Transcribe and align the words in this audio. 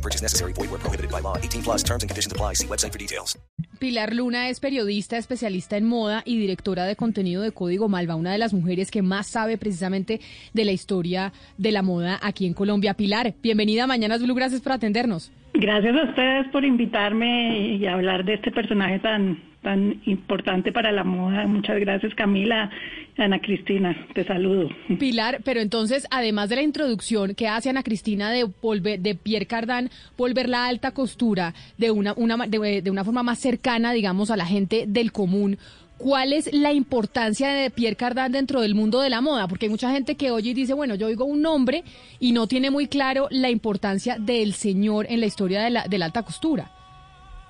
No 0.00 0.02
purchase 0.02 0.22
necessary. 0.22 0.52
Void 0.54 0.70
where 0.70 0.80
prohibited 0.80 1.10
by 1.10 1.20
law. 1.20 1.36
18 1.36 1.62
plus 1.62 1.82
terms 1.84 2.02
and 2.02 2.08
conditions 2.08 2.32
apply. 2.32 2.54
See 2.54 2.66
website 2.66 2.92
for 2.92 2.98
details. 2.98 3.36
Pilar 3.78 4.14
Luna 4.14 4.48
es 4.48 4.60
periodista, 4.60 5.16
especialista 5.16 5.76
en 5.76 5.86
moda 5.86 6.22
y 6.24 6.38
directora 6.38 6.84
de 6.84 6.96
contenido 6.96 7.42
de 7.42 7.52
Código 7.52 7.88
Malva, 7.88 8.14
una 8.14 8.32
de 8.32 8.38
las 8.38 8.52
mujeres 8.52 8.90
que 8.90 9.02
más 9.02 9.26
sabe 9.26 9.58
precisamente 9.58 10.20
de 10.52 10.64
la 10.64 10.72
historia 10.72 11.32
de 11.56 11.72
la 11.72 11.82
moda 11.82 12.18
aquí 12.22 12.46
en 12.46 12.54
Colombia. 12.54 12.94
Pilar, 12.94 13.34
bienvenida 13.42 13.84
a 13.84 13.86
Mañanas 13.86 14.22
Blue, 14.22 14.34
gracias 14.34 14.60
por 14.60 14.72
atendernos. 14.72 15.30
Gracias 15.52 15.96
a 15.96 16.04
ustedes 16.04 16.48
por 16.48 16.64
invitarme 16.64 17.76
y 17.76 17.86
hablar 17.86 18.24
de 18.24 18.34
este 18.34 18.50
personaje 18.50 18.98
tan 19.00 19.50
tan 19.62 20.00
importante 20.06 20.72
para 20.72 20.90
la 20.92 21.04
moda. 21.04 21.46
Muchas 21.46 21.78
gracias 21.80 22.14
Camila, 22.14 22.70
Ana 23.18 23.40
Cristina, 23.40 23.94
te 24.14 24.24
saludo. 24.24 24.70
Pilar, 24.98 25.40
pero 25.44 25.60
entonces, 25.60 26.06
además 26.10 26.48
de 26.48 26.56
la 26.56 26.62
introducción 26.62 27.34
que 27.34 27.48
hace 27.48 27.68
Ana 27.68 27.82
Cristina 27.82 28.30
de, 28.30 28.44
volver, 28.62 29.00
de 29.00 29.14
Pierre 29.14 29.46
Cardin, 29.46 29.90
volver 30.16 30.48
la 30.48 30.66
alta 30.66 30.92
costura 30.92 31.54
de 31.76 31.90
una, 31.90 32.14
una, 32.14 32.46
de, 32.46 32.80
de 32.82 32.90
una 32.90 33.04
forma 33.04 33.22
más 33.22 33.38
cercana, 33.38 33.92
digamos, 33.92 34.30
a 34.30 34.36
la 34.36 34.46
gente 34.46 34.84
del 34.86 35.12
común, 35.12 35.58
¿Cuál 36.00 36.32
es 36.32 36.50
la 36.54 36.72
importancia 36.72 37.50
de 37.50 37.68
Pierre 37.68 37.94
Cardin 37.94 38.32
dentro 38.32 38.62
del 38.62 38.74
mundo 38.74 39.02
de 39.02 39.10
la 39.10 39.20
moda? 39.20 39.46
Porque 39.48 39.66
hay 39.66 39.70
mucha 39.70 39.90
gente 39.92 40.16
que 40.16 40.30
oye 40.30 40.50
y 40.50 40.54
dice, 40.54 40.72
bueno, 40.72 40.94
yo 40.94 41.08
oigo 41.08 41.26
un 41.26 41.42
nombre 41.42 41.84
y 42.18 42.32
no 42.32 42.46
tiene 42.46 42.70
muy 42.70 42.86
claro 42.86 43.28
la 43.30 43.50
importancia 43.50 44.16
del 44.18 44.54
señor 44.54 45.04
en 45.10 45.20
la 45.20 45.26
historia 45.26 45.60
de 45.62 45.70
la, 45.70 46.04
alta 46.06 46.22
costura. 46.22 46.70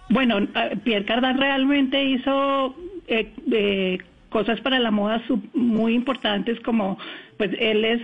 Bueno, 0.08 0.40
eh, 0.40 0.76
Pierre 0.82 1.04
Cardin 1.04 1.38
realmente 1.38 2.04
hizo 2.04 2.74
eh, 3.06 3.32
eh, 3.52 3.98
cosas 4.30 4.60
para 4.62 4.80
la 4.80 4.90
moda 4.90 5.22
muy 5.54 5.94
importantes 5.94 6.58
como, 6.58 6.98
pues 7.36 7.52
él 7.56 7.84
es 7.84 8.02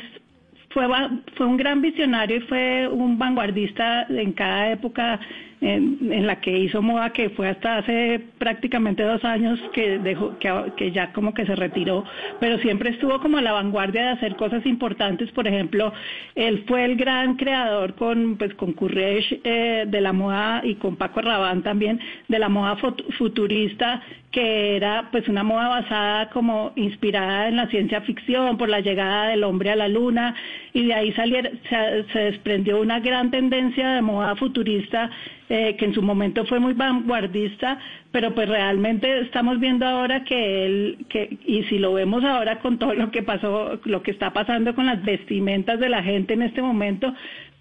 fue, 1.37 1.47
un 1.47 1.57
gran 1.57 1.81
visionario 1.81 2.37
y 2.37 2.41
fue 2.41 2.87
un 2.87 3.19
vanguardista 3.19 4.07
en 4.11 4.33
cada 4.33 4.73
época 4.73 5.19
en, 5.63 6.27
la 6.27 6.39
que 6.43 6.59
hizo 6.59 6.83
moda, 6.83 7.15
que 7.15 7.31
fue 7.31 7.49
hasta 7.49 7.79
hace 7.79 8.21
prácticamente 8.37 9.03
dos 9.03 9.25
años 9.25 9.59
que, 9.73 9.99
dejó, 9.99 10.37
que, 10.39 10.93
ya 10.93 11.15
como 11.15 11.33
que 11.33 11.47
se 11.47 11.57
retiró, 11.57 12.05
pero 12.41 12.59
siempre 12.59 12.91
estuvo 12.91 13.19
como 13.21 13.39
a 13.39 13.43
la 13.43 13.53
vanguardia 13.53 14.03
de 14.03 14.09
hacer 14.09 14.37
cosas 14.37 14.67
importantes. 14.67 15.31
Por 15.33 15.49
ejemplo, 15.49 15.95
él 16.35 16.65
fue 16.69 16.85
el 16.85 16.97
gran 16.97 17.37
creador 17.37 17.95
con, 17.95 18.37
pues, 18.37 18.53
con 18.55 18.77
Courrèges 18.77 19.41
eh, 19.45 19.85
de 19.89 20.01
la 20.03 20.13
moda 20.13 20.61
y 20.63 20.75
con 20.75 20.97
Paco 20.97 21.23
Rabanne 21.23 21.63
también, 21.63 22.01
de 22.29 22.39
la 22.39 22.51
moda 22.51 22.77
futurista, 23.17 24.03
que 24.37 24.77
era 24.77 25.09
pues 25.11 25.27
una 25.29 25.43
moda 25.43 25.69
basada 25.69 26.29
como 26.29 26.73
inspirada 26.77 27.49
en 27.49 27.57
la 27.57 27.69
ciencia 27.69 28.03
ficción 28.03 28.59
por 28.59 28.69
la 28.69 28.81
llegada 28.81 29.29
del 29.29 29.43
hombre 29.45 29.71
a 29.71 29.77
la 29.77 29.89
luna 29.89 30.35
y 30.75 30.85
de 30.89 30.93
ahí 30.93 31.11
saliera, 31.15 31.51
se 31.71 32.19
desprendió 32.19 32.79
una 32.79 33.01
gran 33.01 33.31
tendencia 33.31 33.95
de 33.95 34.03
moda 34.03 34.37
futurista 34.37 35.09
eh, 35.49 35.75
que 35.79 35.87
en 35.87 35.95
su 35.95 36.03
momento 36.03 36.45
fue 36.45 36.61
muy 36.61 36.75
vanguardista, 36.75 37.79
pero 38.13 38.35
pues 38.35 38.47
realmente 38.47 39.21
estamos 39.21 39.59
viendo 39.59 39.87
ahora 39.87 40.23
que 40.23 40.67
él, 40.67 41.07
que, 41.09 41.39
y 41.47 41.63
si 41.71 41.79
lo 41.79 41.95
vemos 41.95 42.23
ahora 42.23 42.59
con 42.59 42.79
todo 42.79 42.93
lo 42.93 43.11
que 43.11 43.23
pasó, 43.23 43.81
lo 43.85 44.03
que 44.03 44.11
está 44.11 44.35
pasando 44.35 44.75
con 44.75 44.85
las 44.85 45.03
vestimentas 45.03 45.81
de 45.81 45.89
la 45.89 46.03
gente 46.03 46.35
en 46.35 46.43
este 46.43 46.61
momento, 46.61 47.15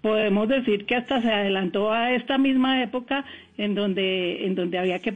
podemos 0.06 0.46
decir 0.46 0.86
que 0.86 0.94
hasta 0.94 1.20
se 1.20 1.32
adelantó 1.32 1.92
a 1.92 2.12
esta 2.12 2.38
misma 2.38 2.80
época 2.80 3.24
en 3.58 3.74
donde, 3.74 4.46
en 4.46 4.54
donde 4.54 4.78
había 4.78 5.00
que, 5.00 5.12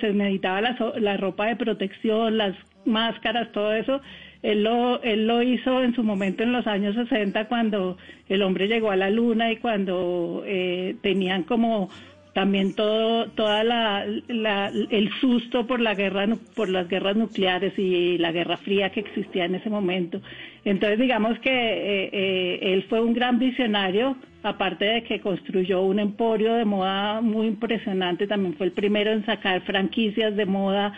se 0.00 0.12
necesitaba 0.12 0.60
la, 0.60 0.76
la 0.98 1.16
ropa 1.16 1.46
de 1.46 1.54
protección, 1.54 2.36
las 2.36 2.56
máscaras, 2.84 3.52
todo 3.52 3.72
eso, 3.72 4.00
él 4.42 4.64
lo, 4.64 5.00
él 5.02 5.28
lo 5.28 5.40
hizo 5.40 5.84
en 5.84 5.94
su 5.94 6.02
momento 6.02 6.42
en 6.42 6.52
los 6.52 6.66
años 6.66 6.96
60 6.96 7.46
cuando 7.46 7.96
el 8.28 8.42
hombre 8.42 8.66
llegó 8.66 8.90
a 8.90 8.96
la 8.96 9.08
luna 9.08 9.52
y 9.52 9.56
cuando 9.58 10.42
eh, 10.44 10.96
tenían 11.00 11.44
como 11.44 11.88
también 12.34 12.74
todo 12.74 13.28
toda 13.30 13.64
la, 13.64 14.04
el 14.04 15.10
susto 15.20 15.66
por 15.66 15.80
la 15.80 15.94
guerra 15.94 16.26
por 16.54 16.68
las 16.68 16.88
guerras 16.88 17.16
nucleares 17.16 17.78
y 17.78 18.18
la 18.18 18.32
guerra 18.32 18.58
fría 18.58 18.90
que 18.90 19.00
existía 19.00 19.46
en 19.46 19.54
ese 19.54 19.70
momento 19.70 20.20
entonces 20.64 20.98
digamos 20.98 21.38
que 21.38 21.50
eh, 21.50 22.10
eh, 22.12 22.58
él 22.74 22.84
fue 22.88 23.00
un 23.00 23.14
gran 23.14 23.38
visionario 23.38 24.16
aparte 24.42 24.84
de 24.84 25.02
que 25.04 25.20
construyó 25.20 25.82
un 25.82 25.98
emporio 25.98 26.54
de 26.54 26.64
moda 26.64 27.20
muy 27.20 27.46
impresionante 27.46 28.26
también 28.26 28.54
fue 28.54 28.66
el 28.66 28.72
primero 28.72 29.12
en 29.12 29.24
sacar 29.24 29.62
franquicias 29.62 30.36
de 30.36 30.44
moda 30.44 30.92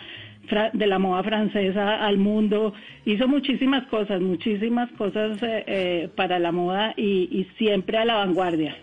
de 0.73 0.87
la 0.87 0.99
moda 0.99 1.23
francesa 1.23 2.05
al 2.05 2.17
mundo. 2.17 2.73
Hizo 3.05 3.27
muchísimas 3.27 3.85
cosas, 3.87 4.21
muchísimas 4.21 4.89
cosas 4.93 5.37
eh, 5.41 6.09
para 6.15 6.39
la 6.39 6.51
moda 6.51 6.93
y, 6.95 7.47
siempre 7.57 7.97
a 7.97 8.05
la 8.05 8.15
vanguardia. 8.15 8.77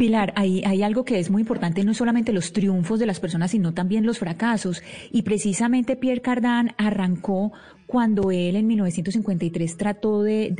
Pilar, 0.00 0.32
hay, 0.34 0.62
hay 0.64 0.82
algo 0.82 1.04
que 1.04 1.18
es 1.18 1.30
muy 1.30 1.42
importante, 1.42 1.84
no 1.84 1.92
solamente 1.92 2.32
los 2.32 2.54
triunfos 2.54 2.98
de 2.98 3.04
las 3.04 3.20
personas, 3.20 3.50
sino 3.50 3.74
también 3.74 4.06
los 4.06 4.18
fracasos. 4.18 4.82
Y 5.12 5.20
precisamente 5.24 5.94
Pierre 5.94 6.22
Cardin 6.22 6.72
arrancó 6.78 7.52
cuando 7.84 8.30
él 8.30 8.56
en 8.56 8.66
1953 8.66 9.76
trató 9.76 10.22
de, 10.22 10.52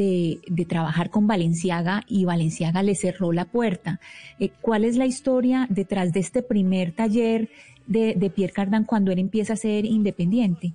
de, 0.46 0.64
trabajar 0.66 1.08
con 1.08 1.26
Valenciaga 1.26 2.02
y 2.06 2.26
Valenciaga 2.26 2.82
le 2.82 2.94
cerró 2.94 3.32
la 3.32 3.46
puerta. 3.46 3.98
Eh, 4.38 4.50
¿Cuál 4.60 4.84
es 4.84 4.98
la 4.98 5.06
historia 5.06 5.66
detrás 5.70 6.12
de 6.12 6.20
este 6.20 6.42
primer 6.42 6.92
taller 6.92 7.48
de, 7.86 8.32
Pierre 8.36 8.52
Cardin 8.52 8.84
cuando 8.84 9.10
él 9.10 9.20
empieza 9.20 9.54
a 9.54 9.56
ser 9.56 9.86
independiente? 9.86 10.74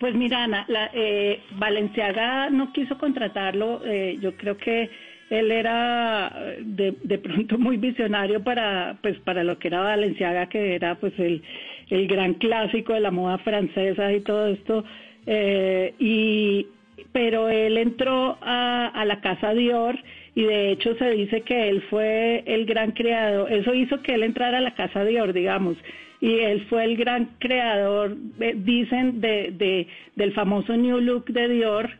Pues 0.00 0.14
mira, 0.14 0.42
Ana, 0.44 0.64
la, 0.68 0.90
eh, 0.94 1.42
Valenciaga 1.58 2.48
no 2.48 2.72
quiso 2.72 2.96
contratarlo. 2.96 3.84
Eh, 3.84 4.16
yo 4.22 4.34
creo 4.38 4.56
que 4.56 4.88
él 5.30 5.50
era 5.50 6.54
de, 6.60 6.94
de, 7.02 7.18
pronto 7.18 7.58
muy 7.58 7.76
visionario 7.76 8.42
para, 8.42 8.98
pues, 9.02 9.18
para 9.20 9.44
lo 9.44 9.58
que 9.58 9.68
era 9.68 9.80
Valenciaga, 9.80 10.48
que 10.48 10.74
era 10.74 10.94
pues 10.96 11.12
el, 11.18 11.42
el 11.90 12.06
gran 12.06 12.34
clásico 12.34 12.94
de 12.94 13.00
la 13.00 13.10
moda 13.10 13.38
francesa 13.38 14.12
y 14.12 14.20
todo 14.20 14.48
esto. 14.48 14.84
Eh, 15.26 15.94
y, 15.98 16.66
pero 17.12 17.48
él 17.48 17.76
entró 17.78 18.38
a, 18.40 18.86
a 18.88 19.04
la 19.04 19.20
casa 19.20 19.54
Dior 19.54 19.98
y 20.34 20.44
de 20.44 20.72
hecho 20.72 20.94
se 20.96 21.10
dice 21.10 21.42
que 21.42 21.68
él 21.68 21.82
fue 21.90 22.42
el 22.46 22.64
gran 22.64 22.92
creador, 22.92 23.52
eso 23.52 23.74
hizo 23.74 24.00
que 24.02 24.14
él 24.14 24.22
entrara 24.22 24.58
a 24.58 24.62
la 24.62 24.74
casa 24.74 25.04
Dior, 25.04 25.32
digamos 25.32 25.76
y 26.20 26.40
él 26.40 26.66
fue 26.68 26.84
el 26.84 26.96
gran 26.96 27.26
creador, 27.38 28.16
eh, 28.40 28.54
dicen, 28.56 29.20
de, 29.20 29.86
del 30.16 30.32
famoso 30.32 30.76
New 30.76 31.00
Look 31.00 31.26
de 31.26 31.48
Dior, 31.48 31.90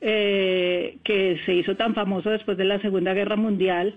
eh, 0.00 0.98
que 1.04 1.40
se 1.44 1.54
hizo 1.54 1.74
tan 1.76 1.94
famoso 1.94 2.30
después 2.30 2.56
de 2.56 2.64
la 2.64 2.80
Segunda 2.80 3.14
Guerra 3.14 3.36
Mundial. 3.36 3.94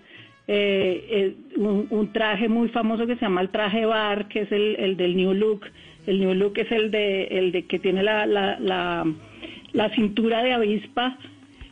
Eh, 0.47 1.35
un, 1.57 2.11
traje 2.11 2.49
muy 2.49 2.69
famoso 2.69 3.05
que 3.05 3.15
se 3.15 3.21
llama 3.21 3.41
el 3.41 3.49
traje 3.49 3.85
bar, 3.85 4.27
que 4.27 4.41
es 4.41 4.51
el, 4.51 4.97
del 4.97 5.15
New 5.15 5.33
Look. 5.33 5.65
El 6.07 6.19
New 6.19 6.33
Look 6.33 6.57
es 6.57 6.71
el 6.71 6.91
de, 6.91 7.25
el 7.25 7.51
de 7.51 7.65
que 7.67 7.79
tiene 7.79 8.03
la, 8.03 8.25
la, 8.25 9.89
cintura 9.95 10.43
de 10.43 10.53
avispa 10.53 11.17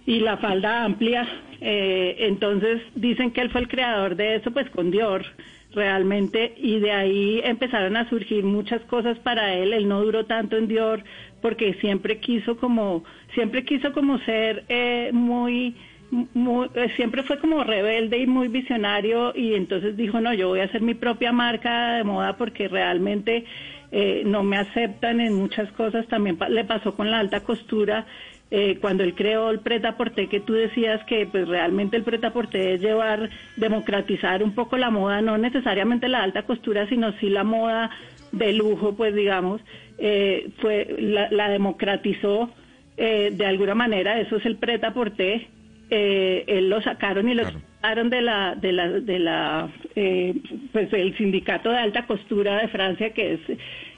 y 0.05 0.19
la 0.19 0.37
falda 0.37 0.83
amplia. 0.85 1.27
entonces 1.59 2.81
dicen 2.95 3.31
que 3.31 3.41
él 3.41 3.49
fue 3.49 3.61
el 3.61 3.67
creador 3.67 4.15
de 4.15 4.35
eso, 4.35 4.51
pues 4.51 4.69
con 4.69 4.91
Dior 4.91 5.25
realmente 5.73 6.55
y 6.57 6.79
de 6.79 6.91
ahí 6.91 7.41
empezaron 7.43 7.95
a 7.95 8.09
surgir 8.09 8.43
muchas 8.43 8.81
cosas 8.83 9.17
para 9.19 9.53
él. 9.53 9.73
Él 9.73 9.87
no 9.87 10.01
duró 10.01 10.25
tanto 10.25 10.57
en 10.57 10.67
Dior 10.67 11.03
porque 11.41 11.73
siempre 11.75 12.19
quiso 12.19 12.57
como 12.57 13.03
siempre 13.33 13.63
quiso 13.63 13.93
como 13.93 14.17
ser 14.19 14.65
eh, 14.69 15.11
muy 15.13 15.75
eh, 16.11 16.91
siempre 16.95 17.23
fue 17.23 17.37
como 17.39 17.63
rebelde 17.63 18.17
y 18.17 18.27
muy 18.27 18.47
visionario 18.47 19.31
y 19.35 19.53
entonces 19.53 19.95
dijo 19.95 20.19
no 20.19 20.33
yo 20.33 20.47
voy 20.47 20.61
a 20.61 20.65
hacer 20.65 20.81
mi 20.81 20.95
propia 20.95 21.31
marca 21.31 21.97
de 21.97 22.03
moda 22.03 22.35
porque 22.37 22.67
realmente 22.67 23.45
eh, 23.91 24.23
no 24.25 24.43
me 24.43 24.57
aceptan 24.57 25.19
en 25.21 25.33
muchas 25.33 25.71
cosas 25.73 26.07
también 26.07 26.37
le 26.49 26.65
pasó 26.65 26.95
con 26.95 27.11
la 27.11 27.19
alta 27.19 27.41
costura 27.41 28.05
eh, 28.51 28.77
cuando 28.81 29.03
él 29.03 29.13
creó 29.15 29.49
el 29.51 29.59
preta 29.59 29.95
porté 29.95 30.27
que 30.27 30.39
tú 30.39 30.53
decías 30.53 31.03
que 31.05 31.25
pues 31.27 31.47
realmente 31.47 31.97
el 31.97 32.03
preta 32.03 32.31
porté 32.31 32.73
es 32.73 32.81
llevar 32.81 33.29
democratizar 33.57 34.43
un 34.43 34.53
poco 34.53 34.77
la 34.77 34.89
moda 34.89 35.21
no 35.21 35.37
necesariamente 35.37 36.07
la 36.07 36.23
alta 36.23 36.43
costura 36.43 36.87
sino 36.89 37.11
sí 37.19 37.29
la 37.29 37.43
moda 37.43 37.91
de 38.31 38.53
lujo 38.53 38.95
pues 38.95 39.13
digamos 39.13 39.61
eh, 39.97 40.49
fue 40.57 40.95
la, 40.99 41.49
democratizó 41.49 42.49
eh, 42.97 43.31
de 43.31 43.45
alguna 43.45 43.75
manera 43.75 44.19
eso 44.19 44.37
es 44.37 44.45
el 44.45 44.55
preta 44.55 44.93
porté 44.93 45.47
él 45.91 46.69
lo 46.69 46.81
sacaron 46.81 47.27
y 47.29 47.33
lo 47.33 47.43
hablaron 47.81 48.09
de 48.09 48.21
la 48.21 48.55
de 48.55 48.71
la 48.71 48.89
de 48.89 49.19
la 49.19 49.69
eh, 49.95 50.35
pues 50.71 50.91
el 50.93 51.15
sindicato 51.17 51.71
de 51.71 51.77
alta 51.77 52.05
costura 52.05 52.61
de 52.61 52.67
Francia 52.67 53.11
que 53.11 53.33
es 53.33 53.39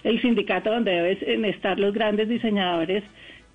el 0.04 0.22
sindicato 0.22 0.72
donde 0.72 0.92
deben 0.92 1.46
estar 1.46 1.80
los 1.80 1.94
grandes 1.94 2.30
diseñadores 2.30 3.04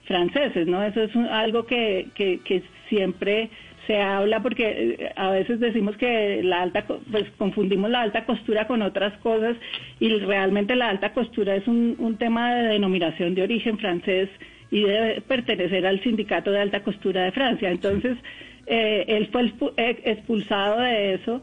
franceses 0.06 0.66
no 0.66 0.82
eso 0.82 1.02
es 1.02 1.14
algo 1.30 1.66
que, 1.66 2.08
que, 2.14 2.40
que 2.40 2.62
siempre 2.88 3.50
se 3.86 4.00
habla 4.00 4.42
porque 4.42 4.96
eh, 4.98 5.12
a 5.16 5.30
veces 5.30 5.60
decimos 5.60 5.96
que 5.96 6.42
la 6.42 6.62
alta 6.62 6.84
pues 7.10 7.30
confundimos 7.38 7.90
la 7.90 8.02
alta 8.02 8.24
costura 8.24 8.66
con 8.66 8.82
otras 8.82 9.16
cosas 9.18 9.56
y 10.00 10.08
realmente 10.08 10.74
la 10.74 10.88
alta 10.88 11.12
costura 11.12 11.54
es 11.54 11.66
un, 11.68 11.96
un 11.98 12.16
tema 12.16 12.54
de 12.54 12.68
denominación 12.68 13.34
de 13.34 13.42
origen 13.42 13.78
francés 13.78 14.28
y 14.70 14.82
debe 14.82 15.20
pertenecer 15.20 15.86
al 15.86 16.02
sindicato 16.02 16.50
de 16.50 16.60
alta 16.60 16.82
costura 16.82 17.24
de 17.24 17.32
Francia 17.32 17.70
entonces 17.70 18.16
eh, 18.66 19.04
él 19.06 19.28
fue 19.28 19.52
eh, 19.76 20.00
expulsado 20.04 20.80
de 20.80 21.14
eso 21.14 21.42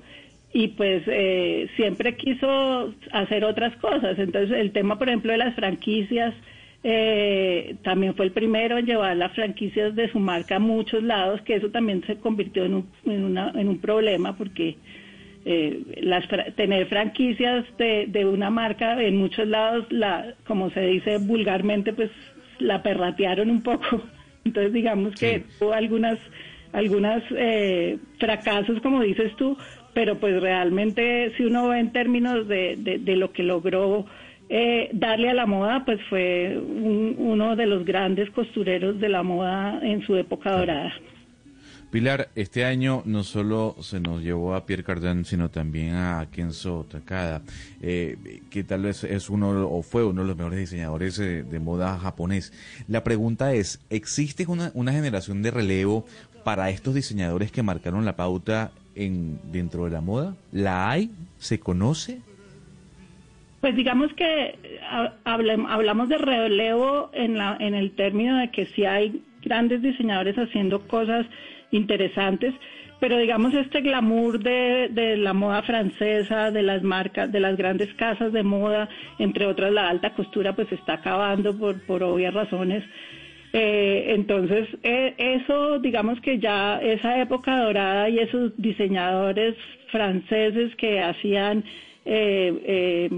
y 0.53 0.67
pues 0.69 1.03
eh, 1.07 1.67
siempre 1.75 2.15
quiso 2.15 2.93
hacer 3.11 3.43
otras 3.43 3.75
cosas. 3.77 4.19
Entonces 4.19 4.55
el 4.57 4.71
tema, 4.71 4.99
por 4.99 5.09
ejemplo, 5.09 5.31
de 5.31 5.39
las 5.39 5.55
franquicias, 5.55 6.33
eh, 6.83 7.75
también 7.83 8.13
fue 8.15 8.25
el 8.25 8.31
primero 8.31 8.77
en 8.77 8.85
llevar 8.85 9.15
las 9.15 9.33
franquicias 9.33 9.95
de 9.95 10.11
su 10.11 10.19
marca 10.19 10.57
a 10.57 10.59
muchos 10.59 11.01
lados, 11.01 11.41
que 11.41 11.55
eso 11.55 11.69
también 11.69 12.03
se 12.05 12.17
convirtió 12.17 12.65
en 12.65 12.73
un, 12.75 12.89
en 13.05 13.23
una, 13.23 13.51
en 13.55 13.69
un 13.69 13.79
problema 13.79 14.35
porque 14.35 14.77
eh, 15.45 15.81
las, 16.01 16.25
tener 16.55 16.87
franquicias 16.87 17.65
de, 17.77 18.05
de 18.07 18.25
una 18.25 18.49
marca 18.49 19.01
en 19.01 19.17
muchos 19.17 19.47
lados, 19.47 19.85
la, 19.89 20.35
como 20.45 20.69
se 20.71 20.81
dice 20.81 21.17
vulgarmente, 21.17 21.93
pues 21.93 22.11
la 22.59 22.83
perratearon 22.83 23.49
un 23.49 23.61
poco. 23.61 24.01
Entonces 24.45 24.73
digamos 24.73 25.15
que 25.15 25.43
hubo 25.59 25.73
algunas 25.73 26.19
algunos 26.73 27.21
eh, 27.37 27.99
fracasos, 28.19 28.81
como 28.81 29.01
dices 29.01 29.35
tú, 29.37 29.55
pero 29.93 30.17
pues 30.17 30.41
realmente 30.41 31.31
si 31.37 31.43
uno 31.43 31.69
ve 31.69 31.79
en 31.79 31.91
términos 31.91 32.47
de, 32.47 32.75
de, 32.77 33.15
lo 33.15 33.31
que 33.31 33.43
logró 33.43 34.05
eh, 34.49 34.89
darle 34.93 35.29
a 35.29 35.33
la 35.33 35.45
moda, 35.45 35.83
pues 35.85 35.99
fue 36.09 36.57
uno 36.57 37.55
de 37.55 37.65
los 37.65 37.85
grandes 37.85 38.29
costureros 38.31 38.99
de 38.99 39.09
la 39.09 39.23
moda 39.23 39.79
en 39.81 40.05
su 40.05 40.15
época 40.15 40.57
dorada. 40.57 40.93
Pilar, 41.93 42.29
este 42.35 42.65
año 42.65 43.03
no 43.05 43.23
solo 43.23 43.75
se 43.81 43.99
nos 43.99 44.23
llevó 44.23 44.55
a 44.55 44.65
Pierre 44.65 44.83
Cardin, 44.83 45.25
sino 45.25 45.49
también 45.49 45.93
a 45.93 46.27
Kenzo 46.31 46.87
Takada, 46.89 47.43
eh, 47.83 48.17
que 48.49 48.63
tal 48.63 48.81
vez 48.81 49.03
es 49.03 49.29
uno 49.29 49.67
o 49.67 49.83
fue 49.83 50.03
uno 50.03 50.23
de 50.23 50.27
los 50.27 50.35
mejores 50.35 50.57
diseñadores 50.57 51.17
de, 51.17 51.43
de 51.43 51.59
moda 51.59 51.99
japonés. 51.99 52.51
La 52.87 53.03
pregunta 53.03 53.53
es, 53.53 53.79
¿existe 53.91 54.47
una, 54.47 54.71
una 54.73 54.91
generación 54.91 55.43
de 55.43 55.51
relevo 55.51 56.07
para 56.43 56.71
estos 56.71 56.95
diseñadores 56.95 57.51
que 57.51 57.61
marcaron 57.61 58.05
la 58.05 58.15
pauta 58.15 58.71
en 58.95 59.39
dentro 59.51 59.85
de 59.85 59.91
la 59.91 60.01
moda? 60.01 60.35
¿La 60.51 60.89
hay? 60.89 61.11
¿Se 61.37 61.59
conoce? 61.59 62.21
Pues 63.63 63.77
digamos 63.77 64.11
que 64.15 64.59
hablamos 65.23 66.09
de 66.09 66.17
relevo 66.17 67.09
en, 67.13 67.37
la, 67.37 67.55
en 67.61 67.75
el 67.75 67.95
término 67.95 68.39
de 68.39 68.51
que 68.51 68.65
sí 68.65 68.83
hay 68.83 69.21
grandes 69.41 69.81
diseñadores 69.81 70.35
haciendo 70.37 70.85
cosas 70.85 71.25
interesantes, 71.71 72.53
pero 72.99 73.17
digamos 73.17 73.53
este 73.53 73.79
glamour 73.79 74.39
de, 74.43 74.89
de, 74.91 75.15
la 75.15 75.31
moda 75.31 75.61
francesa, 75.61 76.51
de 76.51 76.61
las 76.61 76.83
marcas, 76.83 77.31
de 77.31 77.39
las 77.39 77.55
grandes 77.55 77.93
casas 77.93 78.33
de 78.33 78.43
moda, 78.43 78.89
entre 79.17 79.45
otras 79.45 79.71
la 79.71 79.87
alta 79.87 80.13
costura, 80.13 80.53
pues 80.53 80.69
está 80.73 80.95
acabando 80.95 81.57
por, 81.57 81.81
por 81.85 82.03
obvias 82.03 82.33
razones. 82.33 82.83
Eh, 83.53 84.07
entonces, 84.09 84.67
eh, 84.83 85.13
eso, 85.17 85.79
digamos 85.79 86.19
que 86.19 86.37
ya 86.37 86.81
esa 86.81 87.21
época 87.21 87.63
dorada 87.63 88.09
y 88.09 88.19
esos 88.19 88.51
diseñadores 88.57 89.55
franceses 89.89 90.75
que 90.75 90.99
hacían 90.99 91.63
eh, 92.03 92.61
eh 92.65 93.09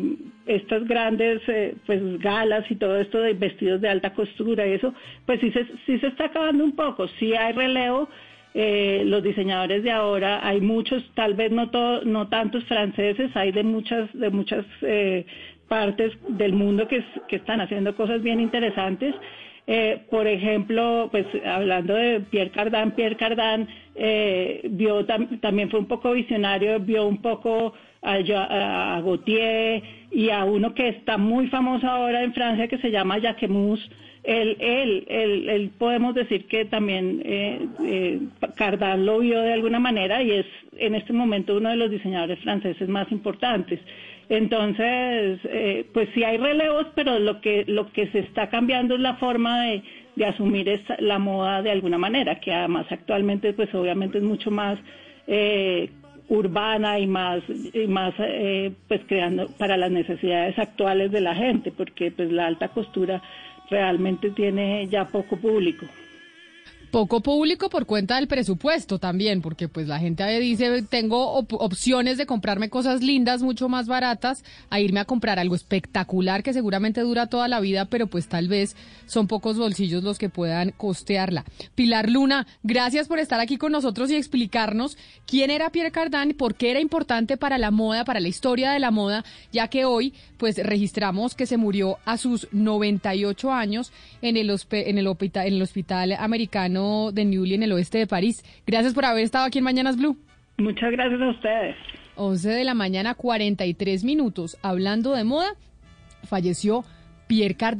estas 0.45 0.88
grandes 0.88 1.42
pues 1.86 2.19
galas 2.19 2.69
y 2.69 2.75
todo 2.75 2.97
esto 2.97 3.19
de 3.19 3.33
vestidos 3.33 3.81
de 3.81 3.89
alta 3.89 4.13
costura 4.13 4.68
y 4.68 4.74
eso, 4.74 4.94
pues 5.25 5.39
sí 5.39 5.51
se, 5.51 5.65
sí 5.86 6.00
se 6.00 6.07
está 6.07 6.25
acabando 6.25 6.63
un 6.63 6.75
poco, 6.75 7.07
sí 7.19 7.33
hay 7.33 7.53
relevo, 7.53 8.07
los 8.53 9.21
diseñadores 9.21 9.83
de 9.83 9.92
ahora, 9.92 10.47
hay 10.47 10.62
muchos, 10.62 11.03
tal 11.13 11.33
vez 11.33 11.51
no, 11.51 11.69
no 12.06 12.27
tantos 12.30 12.63
franceses, 12.65 13.36
hay 13.36 13.51
de 13.51 13.63
muchas, 13.63 14.13
de 14.13 14.30
muchas 14.30 14.65
partes 15.68 16.13
del 16.27 16.53
mundo 16.53 16.88
que, 16.88 17.03
que 17.27 17.38
están 17.38 17.62
haciendo 17.62 17.95
cosas 17.95 18.21
bien 18.21 18.39
interesantes. 18.39 19.15
Eh, 19.68 20.03
por 20.12 20.27
ejemplo, 20.27 21.07
pues 21.12 21.25
hablando 21.44 21.95
de 21.95 22.19
Pierre 22.19 22.51
Cardin, 22.51 22.92
Pierre 22.92 23.18
Cardin 23.18 23.68
eh, 23.95 24.62
vio 24.69 25.06
también 25.42 25.71
fue 25.71 25.80
un 25.80 25.88
poco 25.88 26.12
visionario, 26.12 26.80
vio 26.80 27.07
un 27.07 27.19
poco 27.19 27.74
a, 28.06 28.96
a, 28.96 29.02
Gautier 29.02 29.81
y 30.12 30.30
a 30.30 30.46
uno 30.46 30.74
que 30.74 30.90
está 30.90 31.18
muy 31.18 31.48
famoso 31.48 31.88
ahora 31.88 32.24
en 32.24 32.34
Francia 32.34 32.68
que 32.68 32.78
se 32.78 32.92
llama 32.92 33.19
Jacquemus. 33.19 33.80
Él, 34.24 34.57
él, 34.60 35.06
él, 35.07 35.50
él, 35.50 35.72
podemos 35.78 36.16
decir 36.16 36.48
que 36.48 36.66
también 36.66 37.22
eh, 37.24 37.60
eh, 37.84 38.19
Cardin 38.56 39.06
lo 39.06 39.19
vio 39.19 39.40
de 39.40 39.54
alguna 39.54 39.80
manera 39.80 40.24
y 40.24 40.31
es 40.31 40.46
en 40.78 40.96
este 40.96 41.13
momento 41.13 41.57
uno 41.57 41.69
de 41.69 41.75
los 41.75 41.92
diseñadores 41.92 42.40
franceses 42.40 42.90
más 42.90 43.12
importantes. 43.12 43.80
Entonces, 44.28 45.40
eh, 45.44 45.86
pues 45.94 46.10
sí 46.16 46.24
hay 46.24 46.38
relevos, 46.38 46.88
pero 46.96 47.19
lo 47.19 47.40
que, 47.42 47.66
lo 47.68 47.92
que 47.92 48.07
se 48.07 48.19
está 48.19 48.50
cambiando 48.50 48.96
es 48.96 49.02
la 49.02 49.16
forma 49.18 49.62
de, 49.62 49.84
de 50.16 50.25
asumir 50.25 50.81
la 51.00 51.19
moda 51.19 51.62
de 51.62 51.69
alguna 51.69 52.00
manera, 52.00 52.40
que 52.40 52.52
además 52.52 52.88
actualmente, 52.90 53.54
pues 53.54 53.74
obviamente 53.75 54.18
es 54.18 54.24
mucho 54.24 54.50
más 54.50 54.80
eh, 55.28 55.90
urbana 56.30 57.00
y 57.00 57.07
más, 57.07 57.44
y 57.50 57.88
más 57.88 58.13
eh, 58.19 58.72
pues 58.88 59.01
creando 59.07 59.48
para 59.57 59.77
las 59.77 59.92
necesidades 59.92 60.57
actuales 60.57 61.12
de 61.12 61.22
la 61.22 61.36
gente, 61.36 61.72
porque 61.72 62.12
pues 62.12 62.31
la 62.31 62.48
alta 62.48 62.69
costura 62.69 63.22
realmente 63.69 64.31
tiene 64.31 64.88
ya 64.88 65.06
poco 65.06 65.38
público. 65.38 65.86
Poco 66.92 67.22
público 67.22 67.70
por 67.70 67.86
cuenta 67.86 68.16
del 68.16 68.28
presupuesto 68.28 69.00
también, 69.00 69.42
porque 69.42 69.68
pues 69.68 69.88
la 69.88 70.00
gente 70.00 70.26
dice, 70.40 70.82
tengo 70.84 71.40
opciones 71.40 72.18
de 72.18 72.26
comprarme 72.26 72.70
cosas 72.70 73.02
lindas, 73.02 73.42
mucho 73.42 73.70
más 73.70 73.88
baratas, 73.88 74.44
a 74.70 74.80
irme 74.80 75.00
a 75.00 75.06
comprar 75.06 75.40
algo 75.40 75.56
espectacular 75.56 76.44
que 76.44 76.54
seguramente 76.54 77.02
dura 77.02 77.28
toda 77.28 77.48
la 77.48 77.60
vida, 77.60 77.86
pero 77.86 78.08
pues 78.08 78.28
tal 78.28 78.48
vez 78.48 78.76
son 79.06 79.28
pocos 79.28 79.58
bolsillos 79.58 80.04
los 80.04 80.18
que 80.18 80.30
puedan 80.30 80.72
costearla. 80.72 81.46
Pilar 81.76 82.10
Luna, 82.10 82.48
gracias 82.64 83.08
por 83.08 83.20
estar 83.20 83.40
aquí 83.40 83.58
con 83.58 83.72
nosotros 83.72 84.10
y 84.12 84.16
explicarnos 84.16 84.98
quién 85.26 85.52
era 85.52 85.70
Pierre 85.70 85.92
Cardin, 85.92 86.34
por 86.36 86.56
qué 86.56 86.72
era 86.72 86.80
importante 86.80 87.38
para 87.38 87.58
la 87.58 87.72
moda, 87.72 88.06
para 88.06 88.20
la 88.20 88.28
historia 88.28 88.72
de 88.72 88.80
la 88.80 88.92
moda, 88.92 89.26
ya 89.52 89.68
que 89.68 89.86
hoy 89.86 90.14
pues 90.38 90.58
registramos 90.58 91.36
que 91.36 91.46
se 91.46 91.58
murió 91.58 91.98
a 92.06 92.18
sus 92.18 92.48
98 92.52 93.52
años 93.52 93.92
en 94.21 94.38
el, 94.38 94.50
en 94.71 94.98
el, 94.98 95.07
hospital, 95.07 95.48
en 95.48 95.54
el 95.54 95.62
hospital 95.62 96.12
americano 96.14 96.75
de 96.76 97.26
Newly 97.26 97.56
en 97.56 97.64
el 97.64 97.72
oeste 97.72 97.98
de 97.98 98.08
París. 98.08 98.44
Gracias 98.68 98.94
por 98.94 99.06
haber 99.06 99.24
estado 99.24 99.46
aquí 99.46 99.60
en 99.60 99.64
Mañanas 99.64 99.98
Blue. 99.98 100.18
Muchas 100.58 100.92
gracias 100.92 101.22
a 101.22 101.30
ustedes. 101.30 101.76
11 102.16 102.50
de 102.50 102.64
la 102.64 102.74
mañana, 102.74 103.16
43 103.16 104.04
minutos. 104.04 104.58
Hablando 104.62 105.14
de 105.14 105.24
moda, 105.24 105.56
falleció 106.24 106.84
Pierre 107.28 107.56
Cardin. 107.56 107.80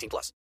18 0.00 0.08
plus. 0.08 0.32